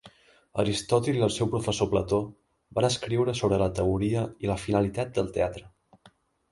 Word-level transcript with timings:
Aristòtil 0.61 1.19
i 1.19 1.21
el 1.27 1.33
seu 1.35 1.49
professor 1.51 1.91
Plató 1.93 2.21
van 2.79 2.89
escriure 2.91 3.39
sobre 3.43 3.63
la 3.67 3.71
teoria 3.83 4.27
i 4.47 4.53
la 4.55 4.61
finalitat 4.67 5.15
del 5.21 5.35
teatre. 5.39 5.71